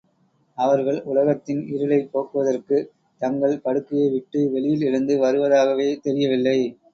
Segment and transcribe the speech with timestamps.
[0.57, 2.89] அவர்கள் உலகத்தின் இருளைப் போக்குவதற்குத்
[3.21, 6.59] தங்கள் படுக்கையை விட்டு வெளியில் எழுந்து வருவதாகவே தெரியவில்லை.